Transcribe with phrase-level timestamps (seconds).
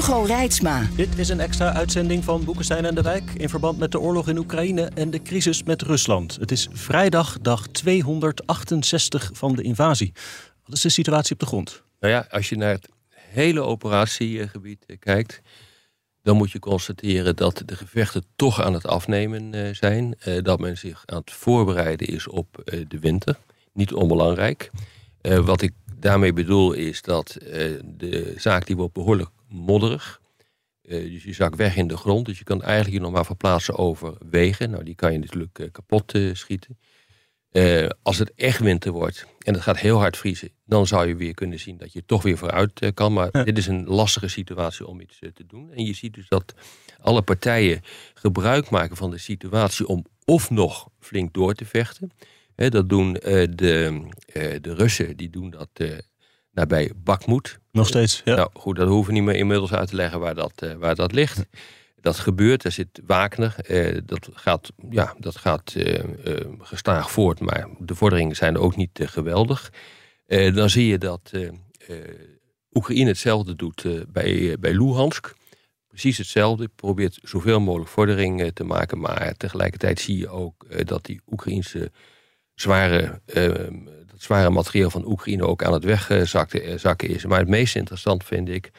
[0.00, 0.88] Hugo Reitsma.
[0.96, 3.30] Dit is een extra uitzending van Boekenstein en de Wijk...
[3.36, 6.36] in verband met de oorlog in Oekraïne en de crisis met Rusland.
[6.40, 10.12] Het is vrijdag, dag 268 van de invasie.
[10.64, 11.82] Wat is de situatie op de grond?
[11.98, 15.40] Nou ja, als je naar het hele operatiegebied eh, kijkt...
[16.22, 20.14] dan moet je constateren dat de gevechten toch aan het afnemen eh, zijn.
[20.18, 23.38] Eh, dat men zich aan het voorbereiden is op de winter.
[23.72, 24.70] Niet onbelangrijk.
[25.20, 27.36] wat ik daarmee bedoel is dat
[27.96, 30.20] de zaak die wordt behoorlijk modderig.
[30.82, 32.26] Uh, dus je zakt weg in de grond.
[32.26, 34.70] Dus je kan eigenlijk je nog maar verplaatsen over wegen.
[34.70, 36.78] Nou, die kan je natuurlijk uh, kapot uh, schieten.
[38.02, 41.34] als het echt winter wordt en het gaat heel hard vriezen, dan zou je weer
[41.34, 43.12] kunnen zien dat je toch weer vooruit kan.
[43.12, 45.72] Maar dit is een lastige situatie om iets te doen.
[45.72, 46.54] En je ziet dus dat
[47.00, 47.80] alle partijen
[48.14, 52.10] gebruik maken van de situatie om of nog flink door te vechten.
[52.54, 53.54] dat doen de,
[54.60, 55.68] de Russen, die doen dat
[56.52, 57.59] nabij Bakmoed.
[57.72, 58.34] Nog steeds, ja.
[58.34, 60.94] Nou goed, dat hoeven we niet meer inmiddels uit te leggen waar dat, uh, waar
[60.94, 61.42] dat ligt.
[62.00, 63.56] Dat gebeurt, er zit Wagner.
[63.68, 66.00] Uh, dat gaat, ja, dat gaat uh,
[66.58, 69.72] gestaag voort, maar de vorderingen zijn ook niet geweldig.
[70.26, 71.32] dan zie je dat
[72.72, 75.34] Oekraïne hetzelfde doet bij, bij Luhansk.
[75.88, 78.98] Precies hetzelfde, probeert zoveel mogelijk vordering te maken.
[78.98, 81.90] Maar tegelijkertijd zie je ook dat die Oekraïnse
[82.54, 83.20] zware
[84.22, 87.24] zware materieel van Oekraïne ook aan het wegzakken is.
[87.24, 88.70] Maar het meest interessant vind ik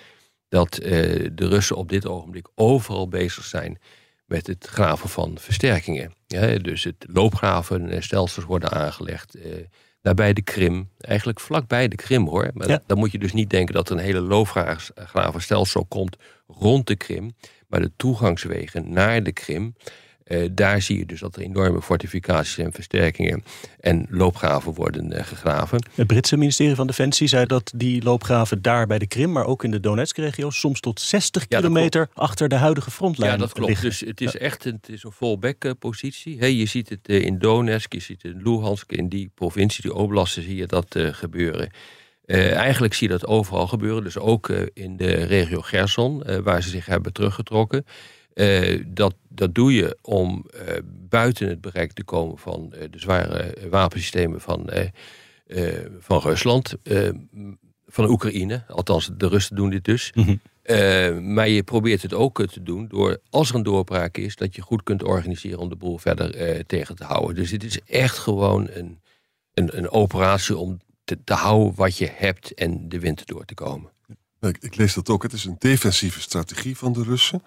[0.47, 0.91] dat eh,
[1.33, 3.79] de Russen op dit ogenblik overal bezig zijn
[4.25, 6.13] met het graven van versterkingen.
[6.27, 9.37] Ja, dus het loopgravenstelsels worden aangelegd.
[10.01, 12.49] Nabij de Krim, eigenlijk vlakbij de Krim hoor.
[12.53, 16.17] Maar dan moet je dus niet denken dat er een hele loopgravenstelsel komt
[16.47, 17.31] rond de Krim.
[17.67, 19.75] Maar de toegangswegen naar de Krim
[20.31, 23.43] uh, daar zie je dus dat er enorme fortificaties en versterkingen
[23.79, 25.85] en loopgraven worden uh, gegraven.
[25.95, 29.63] Het Britse ministerie van Defensie zei dat die loopgraven daar bij de Krim, maar ook
[29.63, 33.69] in de Donetsk-regio, soms tot 60 kilometer achter de huidige frontlijn Ja, dat klopt.
[33.69, 33.89] Liggen.
[33.89, 36.37] Dus het is echt een, het is een fallback-positie.
[36.39, 39.81] Hey, je ziet het uh, in Donetsk, je ziet het in Luhansk, in die provincie,
[39.81, 41.69] die oblasten, zie je dat gebeuren.
[42.25, 46.85] eigenlijk zie je dat overal gebeuren, dus ook in de regio Gerson, waar ze zich
[46.85, 47.85] hebben teruggetrokken.
[48.33, 50.61] Uh, dat, dat doe je om uh,
[51.09, 54.69] buiten het bereik te komen van uh, de zware wapensystemen van,
[55.99, 56.75] van Rusland,
[57.87, 58.63] van Oekraïne.
[58.67, 60.11] Althans, de Russen doen dit dus.
[60.13, 61.33] Mm -hmm.
[61.33, 64.61] maar je probeert het ook te doen door, als er een doorbraak is, dat je
[64.61, 67.35] goed kunt organiseren om de boel verder tegen te houden.
[67.35, 68.99] Dus het is echt gewoon een,
[69.53, 73.53] een, een operatie om te, te houden wat je hebt en de winter door te
[73.53, 73.91] komen.
[74.39, 75.23] Ik, ik lees dat ook.
[75.23, 77.43] Het is een defensieve strategie van de Russen.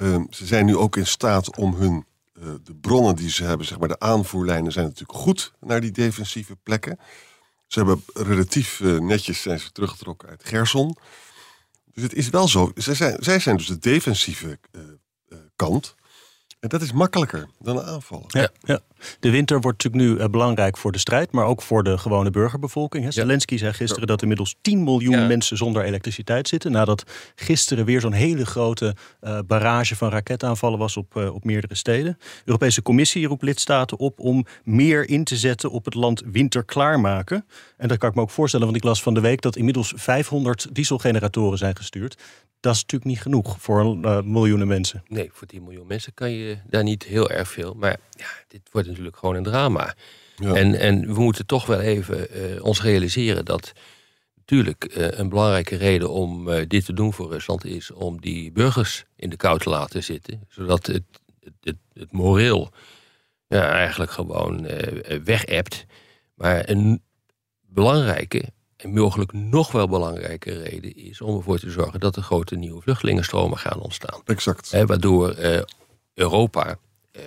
[0.00, 2.06] Ehm, ze zijn nu ook in staat om hun,
[2.38, 5.90] uh, de bronnen die ze hebben, zeg maar de aanvoerlijnen, zijn natuurlijk goed naar die
[5.90, 6.98] defensieve plekken.
[7.66, 10.96] Ze hebben relatief uh, netjes zijn ze teruggetrokken uit Gerson.
[11.92, 12.72] Dus het is wel zo.
[12.74, 15.94] Zij zijn, zij zijn dus de defensieve uh, kant.
[16.60, 18.24] En dat is makkelijker dan aanvallen.
[18.28, 18.80] Ja, ja.
[19.20, 22.30] De winter wordt natuurlijk nu uh, belangrijk voor de strijd, maar ook voor de gewone
[22.30, 23.04] burgerbevolking.
[23.04, 23.10] Hè.
[23.10, 25.26] Zelensky zei gisteren dat inmiddels 10 miljoen ja.
[25.26, 26.72] mensen zonder elektriciteit zitten.
[26.72, 27.04] Nadat
[27.34, 32.16] gisteren weer zo'n hele grote uh, barrage van raketaanvallen was op, uh, op meerdere steden.
[32.18, 36.64] De Europese Commissie roept lidstaten op om meer in te zetten op het land winter
[36.64, 37.46] klaarmaken.
[37.76, 39.92] En dat kan ik me ook voorstellen, want ik las van de week dat inmiddels
[39.96, 42.16] 500 dieselgeneratoren zijn gestuurd.
[42.60, 45.02] Dat is natuurlijk niet genoeg voor uh, miljoenen mensen.
[45.08, 47.74] Nee, voor 10 miljoen mensen kan je daar niet heel erg veel.
[47.74, 49.94] Maar ja, dit wordt natuurlijk gewoon een drama.
[50.36, 50.54] Ja.
[50.54, 53.72] En, en we moeten toch wel even uh, ons realiseren dat
[54.34, 58.52] natuurlijk uh, een belangrijke reden om uh, dit te doen voor Rusland is om die
[58.52, 60.46] burgers in de kou te laten zitten.
[60.48, 61.02] Zodat het,
[61.40, 62.70] het, het, het moreel
[63.46, 64.66] ja, eigenlijk gewoon
[65.24, 65.84] wegebt.
[66.34, 67.02] Maar een
[67.60, 68.44] belangrijke
[68.76, 72.82] en mogelijk nog wel belangrijke reden is om ervoor te zorgen dat er grote nieuwe
[72.82, 74.20] vluchtelingenstromen gaan ontstaan.
[74.24, 74.70] Exact.
[74.70, 75.34] Waardoor
[76.14, 76.78] Europa
[77.12, 77.22] uh,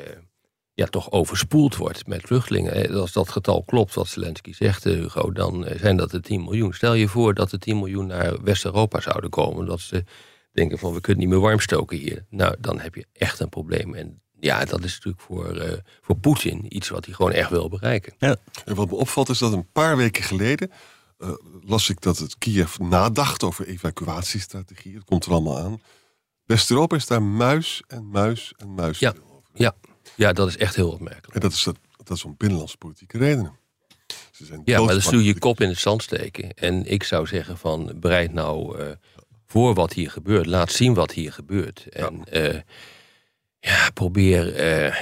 [0.74, 2.74] ja, toch overspoeld wordt met vluchtelingen.
[2.74, 6.44] En als dat getal klopt, wat Zelensky zegt, uh, Hugo, dan zijn dat de 10
[6.44, 6.74] miljoen.
[6.74, 9.66] Stel je voor dat er 10 miljoen naar West-Europa zouden komen.
[9.66, 10.04] Dat ze
[10.52, 12.26] denken van we kunnen niet meer warm stoken hier.
[12.30, 13.96] Nou, dan heb je echt een probleem.
[13.96, 18.14] En ja, dat is natuurlijk voor, voor Poetin iets wat hij gewoon echt wil bereiken.
[18.18, 18.36] Ja.
[18.66, 20.72] En wat me opvalt is dat een paar weken geleden
[21.24, 24.96] eh, las ik dat het Kiev nadacht over evacuatiestrategie.
[24.96, 25.82] Het komt er allemaal aan.
[26.46, 29.10] West-Europa is daar muis en muis en muis Ja.
[29.24, 29.44] over.
[29.54, 29.76] Ja,
[30.16, 31.34] ja, dat is echt heel opmerkelijk.
[31.34, 33.58] En dat is, dat, dat is om binnenlandse politieke redenen.
[34.32, 36.54] Ze zijn Ja, maar dan doodbang stuur je dat- kop in het zand steken.
[36.54, 38.92] En ik zou zeggen van bereid nou eh,
[39.46, 40.46] voor wat hier gebeurt.
[40.46, 41.88] Laat zien wat hier gebeurt.
[41.90, 42.64] En ja,
[43.60, 44.96] ja probeer eh,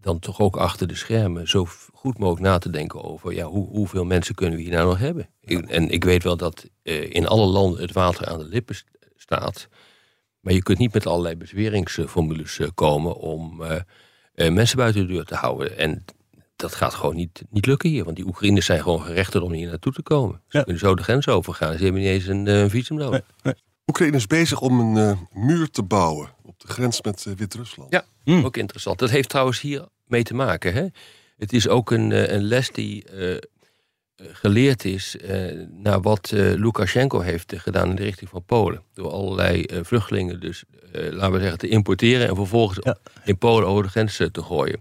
[0.00, 3.68] dan toch ook achter de schermen zo goed mogelijk na te denken over ja, hoe,
[3.68, 5.28] hoeveel mensen kunnen we hier nou nog hebben.
[5.40, 8.74] Ik- en ik weet wel dat eh, in alle landen het water aan de lippen
[8.74, 8.86] st-
[9.16, 9.68] staat.
[10.48, 13.80] Maar je kunt niet met allerlei bezweringsformules eh, komen om eh,
[14.34, 15.78] eh, mensen buiten de deur te houden.
[15.78, 16.04] En
[16.56, 18.04] dat gaat gewoon niet, niet lukken hier.
[18.04, 20.40] Want die Oekraïners zijn gewoon gerechtigd om hier naartoe te komen.
[20.48, 20.62] Ze Ja.
[20.62, 21.76] kunnen zo de grens overgaan.
[21.76, 23.20] Ze hebben niet eens een visum nodig.
[23.86, 27.92] Oekraïne is bezig om een muur te bouwen op de grens met Wit-Rusland.
[27.92, 28.44] Ja, Hmm.
[28.44, 28.98] ook interessant.
[28.98, 30.72] Dat heeft trouwens hier mee te maken.
[30.72, 30.86] Hè?
[31.36, 33.04] Het is ook een, een les die
[34.22, 38.82] geleerd is eh, naar wat eh, Lukashenko heeft gedaan in de richting van Polen.
[38.94, 42.96] Door allerlei eh, vluchtelingen dus, laten we zeggen, te importeren en vervolgens Ja.
[43.24, 44.80] in Polen over de grens te gooien.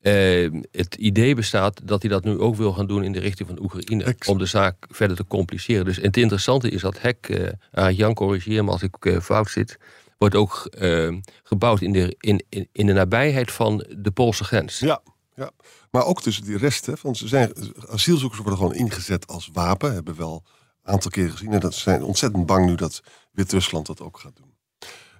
[0.00, 3.48] Eh, het idee bestaat dat hij dat nu ook wil gaan doen in de richting
[3.48, 4.14] van Oekraïne.
[4.26, 5.84] Om de zaak verder te compliceren.
[5.84, 9.78] Dus het interessante is dat hek, ah, Jan corrigeer me als ik fout zit,
[10.18, 14.78] wordt ook eh, gebouwd in de, in, in, in de nabijheid van de Poolse grens.
[14.78, 15.00] Ja,
[15.36, 15.50] ja.
[15.90, 16.96] Maar ook tussen die resten.
[17.02, 17.52] Want ze zijn,
[17.88, 19.92] asielzoekers worden gewoon ingezet als wapen.
[19.92, 20.42] Hebben we wel
[20.82, 21.52] een aantal keren gezien.
[21.52, 23.02] En dat zijn ontzettend bang nu dat
[23.32, 24.54] Wit-Rusland dat ook gaat doen.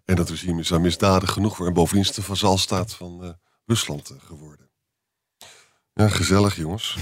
[0.05, 1.67] En dat regime is daar misdadig genoeg voor.
[1.67, 3.31] En bovendien is het de vazalstaat van eh,
[3.67, 4.66] Rusland eh, geworden.
[5.99, 6.97] Ja, gezellig jongens.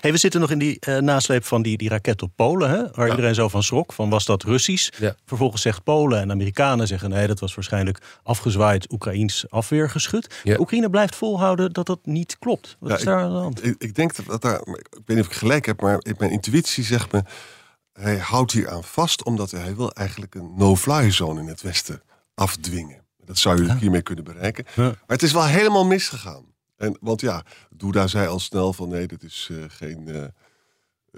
[0.00, 2.90] Hey, we zitten nog in die eh, nasleep van die, die raket op Polen, hè,
[2.90, 3.10] waar Ja.
[3.10, 3.92] iedereen zo van schrok.
[3.92, 4.90] Van was dat Russisch?
[4.98, 5.14] Ja.
[5.26, 10.40] Vervolgens zegt Polen en Amerikanen zeggen nee, dat was waarschijnlijk afgezwaaid Oekraïns afweergeschut.
[10.42, 10.56] Ja.
[10.58, 12.76] Oekraïne blijft volhouden dat dat niet klopt.
[12.80, 13.64] Wat is daar aan de hand?
[13.64, 16.84] Ik, ik denk dat, daar, ik weet niet of ik gelijk heb, maar mijn intuïtie
[16.84, 17.22] zegt me,
[17.92, 22.02] hij houdt hier aan vast omdat hij wil eigenlijk een no-fly zone in het westen
[22.34, 23.02] afdwingen.
[23.24, 24.64] Dat zou je hiermee kunnen bereiken.
[24.76, 26.44] Maar het is wel helemaal misgegaan.
[26.84, 30.24] En, want ja, Duda zei al snel van nee, dit is, eh, geen, eh,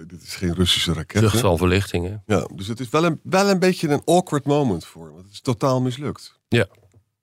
[0.07, 1.17] dit is geen Russische raket.
[1.17, 1.39] Vlucht hè.
[1.39, 2.07] van verlichting.
[2.07, 2.35] Hè?
[2.35, 5.13] Ja, dus het is wel een, wel een beetje een awkward moment voor hem.
[5.13, 6.39] Want het is totaal mislukt.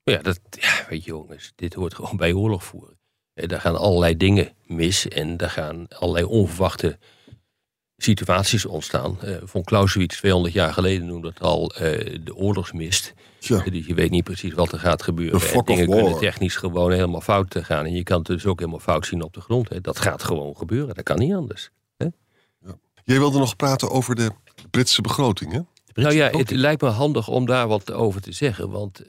[0.03, 2.97] Ja, dat, ja, weet je jongens, dit hoort gewoon bij oorlog voeren.
[3.33, 6.97] Eh, Daar gaan allerlei dingen mis en daar gaan allerlei onverwachte
[7.97, 9.21] situaties ontstaan.
[9.21, 13.13] Eh von Clausewitz 200 jaar geleden noemde het al eh, de oorlogsmist.
[13.39, 15.41] Tja, Eh, Dus je weet niet precies wat er gaat gebeuren.
[15.41, 15.97] En dingen war.
[15.97, 17.85] kunnen technisch gewoon helemaal fout gaan.
[17.85, 19.69] En je kan het dus ook helemaal fout zien op de grond.
[19.69, 19.81] Hè.
[19.81, 21.69] Dat gaat gewoon gebeuren, dat kan niet anders.
[23.03, 24.31] jij wilde nog praten over de
[24.69, 25.59] Britse begroting, hè?
[25.93, 28.69] Nou ja, het lijkt me handig om daar wat over te zeggen.
[28.69, 29.01] Want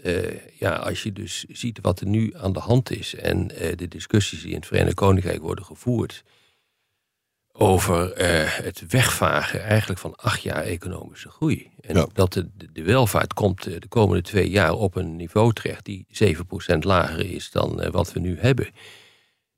[0.58, 3.14] ja, als je dus ziet wat er nu aan de hand is...
[3.14, 3.46] en
[3.76, 6.22] de discussies die in het Verenigd Koninkrijk worden gevoerd...
[7.58, 11.70] over eh, het wegvagen eigenlijk van acht jaar economische groei.
[11.80, 12.06] En Ja.
[12.12, 15.84] dat de, de welvaart komt eh, de komende twee jaar op een niveau terecht...
[15.84, 16.06] die
[16.74, 18.68] 7% lager is dan eh, wat we nu hebben.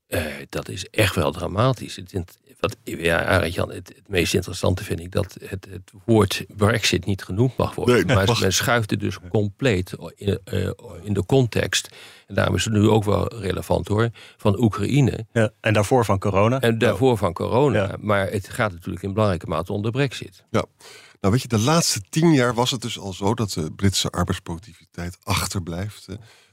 [0.09, 1.97] Eh, dat is echt wel dramatisch.
[1.97, 7.23] Het, wat, ja, het, het meest interessante vind ik dat het, het woord Brexit niet
[7.23, 8.07] genoemd mag worden.
[8.07, 10.71] Nee, maar men schuift het dus compleet in, eh,
[11.03, 11.89] in de context.
[12.27, 14.11] En daarom is het nu ook wel relevant hoor.
[14.37, 16.61] Van Oekraïne Ja, en daarvoor van corona.
[16.61, 17.83] en daarvoor van corona.
[17.83, 17.97] Ja.
[18.01, 20.45] Maar het gaat natuurlijk in belangrijke mate om de Brexit.
[20.51, 20.65] Ja.
[21.21, 24.11] Nou weet je, de laatste tien jaar was het dus al zo dat de Britse
[24.11, 26.07] arbeidsproductiviteit achterblijft.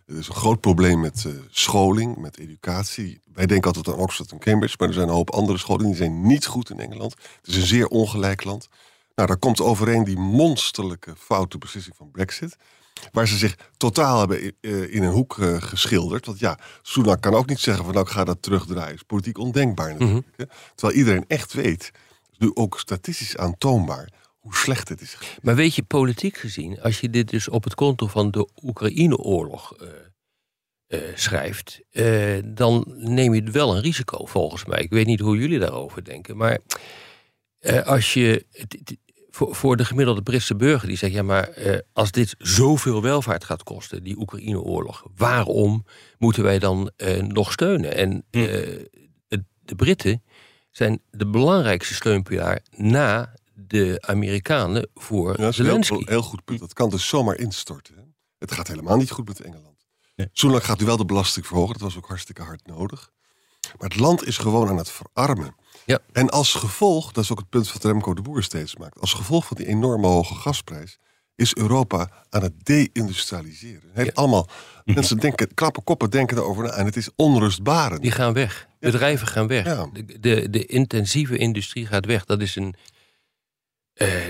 [0.05, 3.21] Er is een groot probleem met eh, scholing, met educatie.
[3.33, 5.95] Wij denken altijd aan Oxford en Cambridge, maar er zijn een hoop andere scholingen die
[5.95, 7.11] zijn niet goed in Engeland.
[7.11, 8.67] Het is een zeer ongelijk land.
[9.15, 12.55] Nou, daar komt overeen die monsterlijke foute beslissing van Brexit.
[13.11, 16.25] Waar ze zich totaal hebben eh, in een hoek eh, geschilderd.
[16.25, 18.95] Want ja, Sunak kan ook niet zeggen van nou ik ga dat terugdraaien.
[18.95, 20.27] is politiek ondenkbaar natuurlijk.
[20.35, 20.45] hè.
[20.75, 21.91] Terwijl iedereen echt weet,
[22.37, 24.09] nu ook statistisch aantoonbaar,
[24.45, 25.17] hoe slecht het is.
[25.41, 29.75] Maar weet je, politiek gezien, als je dit dus op het konto van de Oekraïne-oorlog
[29.75, 29.87] eh,
[30.87, 34.79] eh, schrijft, eh, dan neem je wel een risico volgens mij.
[34.79, 36.59] Ik weet niet hoe jullie daarover denken, maar
[37.85, 38.45] als je
[39.35, 43.43] voor, voor de gemiddelde Britse burger die zegt, ja, maar eh, als dit zoveel welvaart
[43.43, 45.85] gaat kosten, die Oekraïne-oorlog, waarom
[46.17, 47.95] moeten wij dan eh, nog steunen?
[47.95, 48.37] En Hm.
[48.37, 48.83] eh,
[49.59, 50.23] de Britten
[50.71, 53.33] zijn de belangrijkste steunpilaar na
[53.67, 55.93] de Amerikanen voor Ja, dat is een Zelensky.
[55.95, 56.59] heel, heel goed punt.
[56.59, 57.95] Dat kan dus zomaar instorten.
[57.95, 58.01] hè.
[58.37, 59.85] Het gaat helemaal niet goed met Engeland.
[60.15, 60.29] Nee.
[60.31, 61.73] Sunak gaat nu wel de belasting verhogen.
[61.73, 63.11] Dat was ook hartstikke hard nodig.
[63.79, 65.55] Maar het land is gewoon aan het verarmen.
[65.85, 65.99] Ja.
[66.11, 68.99] En als gevolg, dat is ook het punt wat Remco de Boer steeds maakt.
[68.99, 70.97] Als gevolg van die enorme hoge gasprijs
[71.35, 73.89] is Europa aan het deindustrialiseren.
[73.93, 74.47] Het allemaal,
[74.85, 78.01] mensen denken, klappen koppen denken erover na en het is onrustbarend.
[78.01, 78.67] Die gaan weg.
[78.79, 79.65] Bedrijven gaan weg.
[79.65, 79.89] Ja.
[79.93, 82.25] De, de, de intensieve industrie gaat weg.
[82.25, 82.75] Dat is een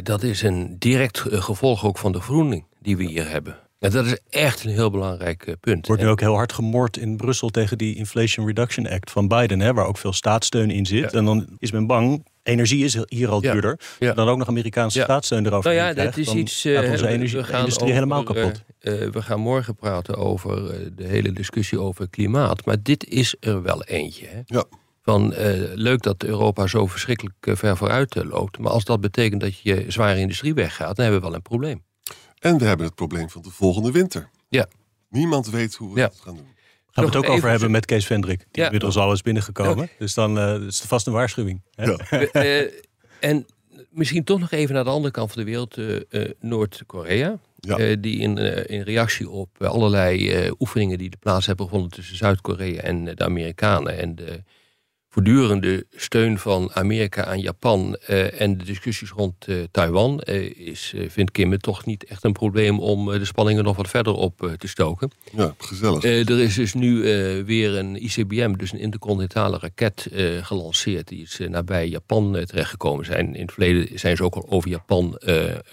[0.04, 3.58] dat is een direct gevolg ook van de vergroening die we hier hebben.
[3.80, 5.88] En dat is echt een heel belangrijk punt.
[5.88, 9.60] Wordt nu ook heel hard gemoord in Brussel tegen die Inflation Reduction Act van Biden,
[9.60, 11.14] hè, waar ook veel staatssteun in zit.
[11.14, 13.80] En dan is men bang energie is hier al duurder.
[14.00, 14.14] Ja.
[14.14, 15.74] Dan ook nog Amerikaanse staatssteun erover.
[15.74, 16.66] Nou ja, dat is iets.
[16.66, 18.64] Uh, onze energie, we gaan industrie helemaal kapot.
[18.82, 22.66] Uh, we gaan morgen praten over de hele discussie over klimaat.
[22.66, 24.28] Maar dit is er wel eentje.
[24.28, 24.42] Hè?
[24.46, 24.64] Ja.
[25.06, 25.34] Van
[25.74, 28.58] leuk dat Europa zo verschrikkelijk ver vooruit loopt.
[28.58, 31.84] Maar als dat betekent dat je zware industrie weggaat, dan hebben we wel een probleem.
[32.40, 34.30] En we hebben het probleem van de volgende winter.
[34.50, 34.68] Ja.
[35.10, 36.48] Niemand weet hoe we het gaan doen.
[36.92, 38.40] Gaan we het ook over hebben met Kees Vendrik.
[38.40, 38.64] Die ja.
[38.64, 39.90] inmiddels al is binnengekomen.
[39.98, 41.62] Dus dan uh, is het vast een waarschuwing.
[41.72, 41.98] Ja.
[42.34, 42.72] Uh,
[43.20, 43.46] en
[43.90, 45.78] misschien toch nog even naar de andere kant van de wereld.
[45.78, 47.40] Uh, Noord-Korea.
[48.00, 53.06] die in, in reactie op allerlei oefeningen die de plaats hebben gevonden tussen Zuid-Korea en
[53.06, 53.98] de Amerikanen.
[53.98, 54.44] En de
[55.16, 60.94] voortdurende steun van Amerika aan Japan uh, en de discussies rond uh, Taiwan uh, is,
[61.08, 64.56] vindt Kim het toch niet echt een probleem om de spanningen nog wat verder op
[64.58, 65.12] te stoken.
[65.32, 66.04] Ja, gezellig.
[66.04, 67.02] er is dus nu
[67.46, 70.08] weer een ICBM, dus een intercontinentale raket,
[70.42, 71.08] gelanceerd.
[71.08, 73.06] Die is nabij Japan terechtgekomen.
[73.06, 73.36] Zijn.
[73.36, 75.18] In het verleden zijn ze ook al over Japan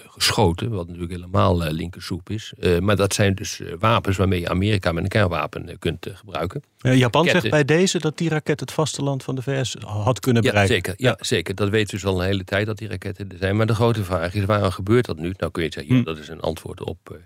[0.07, 2.53] geschoten, wat natuurlijk helemaal linkersoep is.
[2.81, 6.63] maar dat zijn dus wapens waarmee je Amerika met een kernwapen kunt gebruiken.
[6.79, 10.75] Japan zegt bij deze dat die raket het vasteland van de VS had kunnen bereiken.
[10.75, 10.95] Ja, zeker.
[10.97, 11.55] Ja, zeker.
[11.55, 13.57] Dat weten we dus al een hele tijd dat die raketten er zijn.
[13.57, 15.35] Maar de grote vraag is, waarom gebeurt dat nu?
[15.37, 16.03] Nou kun je zeggen, hm.
[16.03, 17.17] dat is een antwoord op eh,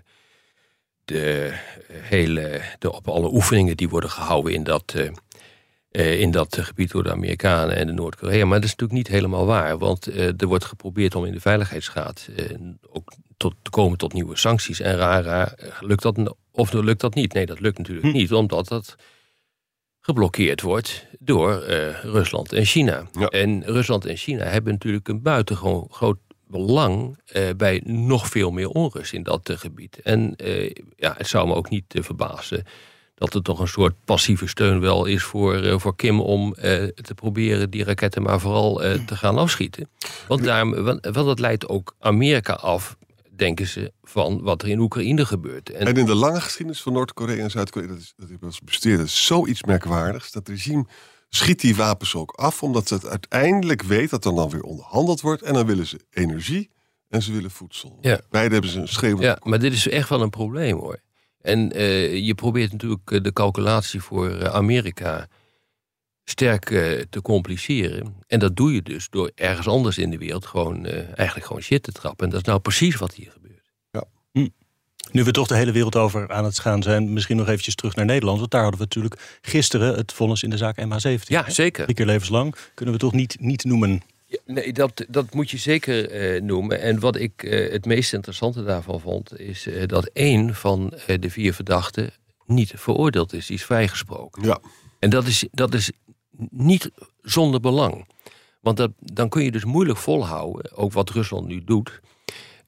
[1.05, 1.53] de
[1.91, 4.93] hele, de, op alle oefeningen die worden gehouden in dat,
[5.91, 8.45] uh, in dat gebied door de Amerikanen en de Noord-Korea.
[8.45, 9.77] Maar dat is natuurlijk niet helemaal waar.
[9.77, 12.29] Want er wordt geprobeerd om in de Veiligheidsraad
[12.89, 14.79] ook tot, te komen tot nieuwe sancties.
[14.79, 17.33] En raar, raar lukt dat of lukt dat niet?
[17.33, 18.13] Nee, dat lukt natuurlijk hm.
[18.13, 18.95] niet, omdat dat
[20.07, 23.07] geblokkeerd wordt door uh, Rusland en China.
[23.29, 28.69] En Rusland en China hebben natuurlijk een buitengewoon groot belang uh, bij nog veel meer
[28.69, 30.01] onrust in dat uh, gebied.
[30.01, 30.35] En
[30.95, 32.63] ja, het zou me ook niet verbazen
[33.15, 37.69] dat er toch een soort passieve steun wel is voor, voor Kim om te proberen
[37.69, 39.89] die raketten maar vooral te gaan afschieten.
[40.27, 42.97] Want, daarom, want, want dat leidt ook Amerika af
[43.37, 45.69] denken ze, van wat er in Oekraïne gebeurt.
[45.69, 49.63] En, in de lange geschiedenis van Noord-Korea en Zuid-Korea, dat, is, dat bestudeerd, is zoiets
[49.63, 50.31] merkwaardigs.
[50.31, 50.85] Dat regime
[51.29, 55.41] schiet die wapens ook af, omdat het uiteindelijk weet dat er dan weer onderhandeld wordt.
[55.41, 56.69] En dan willen ze energie
[57.09, 57.97] en ze willen voedsel.
[58.01, 58.19] Ja.
[58.29, 59.21] Beide hebben ze een schreeuw.
[59.21, 60.99] Ja, maar dit is echt wel een probleem hoor.
[61.41, 65.27] En uh, je probeert natuurlijk eh, de calculatie voor eh, Amerika
[66.29, 66.65] sterk
[67.09, 68.15] te compliceren.
[68.27, 71.83] En dat doe je dus door ergens anders in de wereld gewoon eigenlijk gewoon shit
[71.83, 72.25] te trappen.
[72.25, 73.71] En dat is nou precies wat hier gebeurt.
[73.91, 74.03] Ja.
[74.31, 74.47] Hm.
[75.11, 77.95] Nu we toch de hele wereld over aan het gaan zijn, misschien nog eventjes terug
[77.95, 78.39] naar Nederland.
[78.39, 81.23] Want daar hadden we natuurlijk gisteren het vonnis in de zaak MH17.
[81.23, 81.83] Ja, zeker.
[81.83, 82.55] Drie keer levenslang.
[82.73, 84.01] Kunnen we toch niet, niet noemen.
[84.25, 86.81] Ja, nee, dat, dat moet je zeker uh, noemen.
[86.81, 91.29] En wat ik uh, het meest interessante daarvan vond, is uh, dat één van de
[91.29, 92.11] vier verdachten
[92.45, 93.45] niet veroordeeld is.
[93.45, 94.43] Die is vrijgesproken.
[94.43, 94.59] Ja.
[94.99, 95.91] En dat is, dat is
[96.49, 96.91] niet
[97.21, 98.07] zonder belang.
[98.61, 102.01] Want dat, dan kun je dus moeilijk volhouden, ook wat Rusland nu doet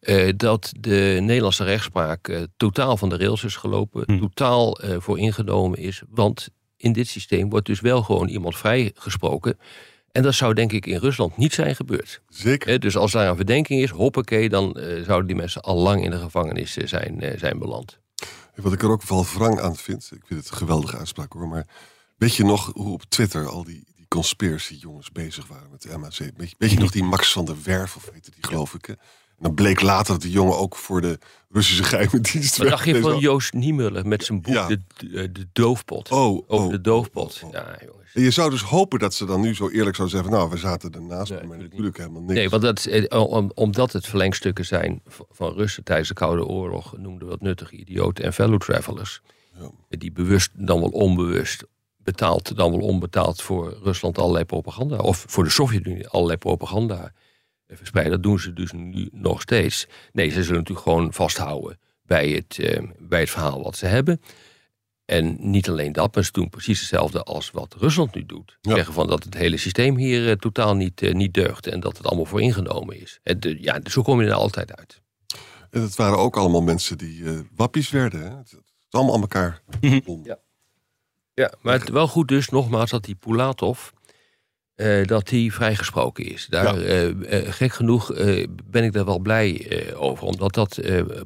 [0.01, 4.19] uh, dat de Nederlandse rechtspraak uh, totaal van de rails is gelopen, hm.
[4.19, 6.01] totaal uh, voor ingenomen is.
[6.09, 9.57] Want in dit systeem wordt dus wel gewoon iemand vrijgesproken.
[10.11, 12.21] En dat zou denk ik in Rusland niet zijn gebeurd.
[12.27, 12.79] Zeker.
[12.79, 16.17] dus als daar een verdenking is, hoppakee, dan zouden die mensen al lang in de
[16.17, 17.99] gevangenis zijn, zijn beland.
[18.55, 21.47] Wat ik er ook wel wrang aan vind, ik vind het een geweldige uitspraak hoor,
[21.47, 21.67] maar
[22.19, 25.97] weet je nog hoe op Twitter al die, die conspiracy jongens bezig waren met de
[25.97, 26.17] MAC?
[26.17, 28.97] Weet je, weet je nog die Max van der Werf, of heette die geloof ik?
[29.39, 33.01] dan bleek later dat de jongen ook voor de Russische geheime dienst Wat dacht je
[33.01, 34.79] van Joost Niemuller met zijn boek de,
[35.31, 36.11] de, Doofpot?
[36.11, 37.41] Oh, over oh, de Doofpot.
[37.45, 38.13] Oh, ja, jongens.
[38.13, 40.38] En je zou dus hopen dat ze dan nu zo eerlijk zouden zeggen...
[40.38, 42.33] nou, we zaten ernaast, nee, maar natuurlijk helemaal niks.
[42.33, 46.97] Nee, want dat, eh, omdat het verlengstukken zijn van Russen tijdens de Koude Oorlog...
[46.97, 49.21] noemden we wat nuttige idioten en fellow travelers.
[49.59, 49.71] Ja.
[49.89, 51.63] Die bewust, dan wel onbewust
[52.03, 54.98] betaald, dan wel onbetaald voor Rusland allerlei propaganda.
[54.98, 57.12] Of voor de Sovjet-Unie allerlei propaganda
[57.68, 58.13] verspreiden.
[58.13, 59.88] Dat doen ze dus nu nog steeds.
[60.12, 64.22] Nee, ze zullen natuurlijk gewoon vasthouden bij het, eh, bij het verhaal wat ze hebben.
[65.06, 68.58] En niet alleen dat, maar ze doen precies hetzelfde als wat Rusland nu doet.
[68.62, 71.98] Zeggen van dat het hele systeem hier eh, totaal niet, uh, niet deugt en dat
[71.98, 73.20] het allemaal voor ingenomen is.
[73.24, 75.01] En de, ja, zo kom je er altijd uit.
[75.70, 78.20] En het waren ook allemaal mensen die uh, wappies werden.
[78.22, 78.38] Hè?
[78.38, 78.58] Het is
[78.89, 79.62] allemaal aan elkaar.
[80.24, 80.39] ja.
[81.39, 83.89] Ja, maar het wel goed dus nogmaals dat die Pulatov
[84.75, 86.48] uh, dat hij vrijgesproken is.
[86.50, 88.13] Daar, uh, uh, gek genoeg
[88.65, 90.79] ben ik daar wel blij over, omdat dat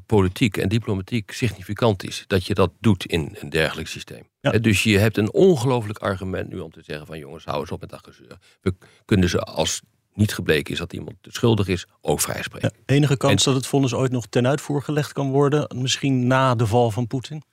[0.06, 2.24] politiek en diplomatiek significant is.
[2.28, 4.28] Dat je dat doet in een dergelijk systeem.
[4.62, 7.82] dus je hebt een ongelooflijk argument nu om te zeggen van jongens, hou eens op
[7.82, 8.38] met dat gezeur.
[8.62, 8.74] We
[9.06, 9.82] kunnen ze als
[10.14, 12.72] niet gebleken is dat iemand schuldig is, ook vrijspreken.
[12.76, 16.56] Ja, enige kans dat het vonnis ooit nog ten uitvoer gelegd kan worden, misschien na
[16.56, 17.44] de val van Poetin?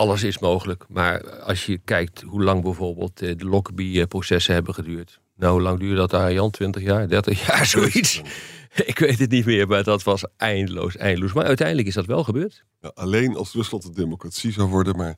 [0.00, 5.20] Alles is mogelijk, maar als je kijkt hoe lang bijvoorbeeld eh, de Lockerbie-processen hebben geduurd.
[5.36, 6.50] Nou, hoe lang duurde dat daar, Jan?
[6.50, 8.20] 20 jaar, 30 jaar, zoiets.
[8.84, 11.32] Ik weet het niet meer, maar dat was eindeloos, eindeloos.
[11.32, 12.64] Maar uiteindelijk is dat wel gebeurd.
[12.80, 15.16] Ja, alleen als Rusland een democratie zou worden, maar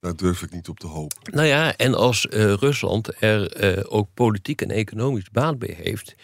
[0.00, 1.34] daar durf ik niet op te hopen.
[1.34, 6.14] Nou ja, en als uh, Rusland er uh, ook politiek en economisch baat bij heeft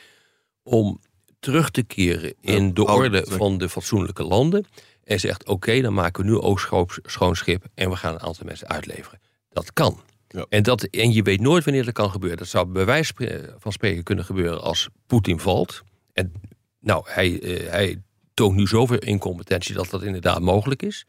[0.62, 1.00] om
[1.40, 4.66] terug te keren in de orde van de fatsoenlijke landen.
[5.06, 8.46] En zegt: Oké, dan maken we nu ook schoon schip en we gaan een aantal
[8.46, 9.20] mensen uitleveren.
[9.48, 10.00] Dat kan.
[10.28, 10.46] Ja.
[10.48, 12.38] En, dat, en je weet nooit wanneer dat kan gebeuren.
[12.38, 13.12] Dat zou bij wijze
[13.58, 15.82] van spreken kunnen gebeuren als Poetin valt.
[16.12, 16.32] En
[16.80, 18.02] nou, hij, uh, hij
[18.34, 21.06] toont nu zoveel incompetentie dat dat inderdaad mogelijk is.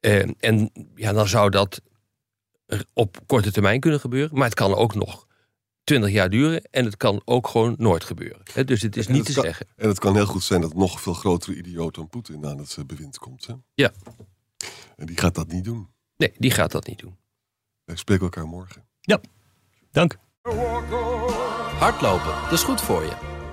[0.00, 1.80] Uh, en ja, dan zou dat
[2.92, 4.36] op korte termijn kunnen gebeuren.
[4.36, 5.26] Maar het kan ook nog
[5.90, 6.62] 20 jaar duren.
[6.70, 8.40] En het kan ook gewoon nooit gebeuren.
[8.52, 9.66] He, dus het is niet te zeggen.
[9.76, 12.76] En het kan heel goed zijn dat nog veel grotere idioot dan Poetin aan het
[12.86, 13.46] bewind komt.
[13.46, 13.54] Hè?
[13.74, 13.92] Ja.
[14.96, 15.88] En die gaat dat niet doen.
[16.16, 17.16] Nee, die gaat dat niet doen.
[17.84, 18.84] Wij spreken elkaar morgen.
[19.00, 19.20] Ja,
[19.90, 20.16] dank.
[21.78, 23.12] Hardlopen, dat is goed voor je.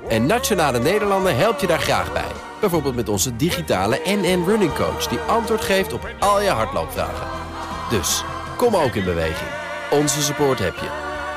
[0.09, 2.31] En Nationale Nederlanden helpt je daar graag bij.
[2.59, 5.07] Bijvoorbeeld met onze digitale NN Running Coach...
[5.07, 7.27] die antwoord geeft op al je hardloopvragen.
[7.89, 8.23] Dus,
[8.57, 9.49] kom ook in beweging.
[9.91, 11.06] Onze support heb je.